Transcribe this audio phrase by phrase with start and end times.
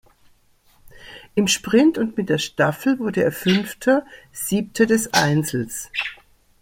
[1.35, 5.91] Im Sprint und mit der Staffel wurde er Fünfter, Siebter des Einzels.